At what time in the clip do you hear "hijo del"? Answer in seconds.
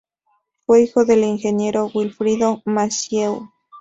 0.81-1.23